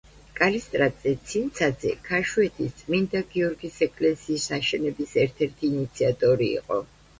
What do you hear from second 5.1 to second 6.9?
ერთ-ერთი ინიციატორი იყო.